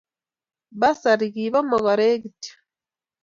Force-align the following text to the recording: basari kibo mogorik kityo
basari 0.79 1.27
kibo 1.33 1.59
mogorik 1.69 2.19
kityo 2.27 2.53